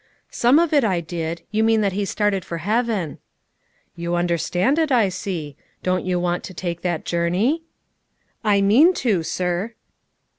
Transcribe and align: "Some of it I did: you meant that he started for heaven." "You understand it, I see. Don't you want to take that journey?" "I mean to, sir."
"Some 0.31 0.57
of 0.57 0.73
it 0.73 0.83
I 0.83 0.99
did: 0.99 1.43
you 1.51 1.63
meant 1.63 1.83
that 1.83 1.91
he 1.93 2.05
started 2.05 2.43
for 2.43 2.57
heaven." 2.57 3.19
"You 3.95 4.15
understand 4.15 4.79
it, 4.79 4.91
I 4.91 5.09
see. 5.09 5.55
Don't 5.83 6.07
you 6.07 6.19
want 6.19 6.43
to 6.45 6.55
take 6.55 6.81
that 6.81 7.05
journey?" 7.05 7.61
"I 8.43 8.61
mean 8.61 8.95
to, 8.95 9.21
sir." 9.21 9.75